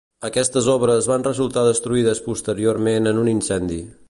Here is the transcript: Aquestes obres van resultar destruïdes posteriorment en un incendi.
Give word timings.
Aquestes 0.27 0.69
obres 0.75 1.09
van 1.11 1.27
resultar 1.27 1.67
destruïdes 1.69 2.25
posteriorment 2.31 3.13
en 3.15 3.25
un 3.27 3.35
incendi. 3.39 3.83